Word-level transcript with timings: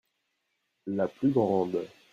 la 0.87 1.07
plus 1.09 1.29
grande. 1.29 1.87